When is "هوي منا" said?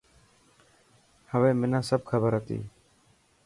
1.31-1.79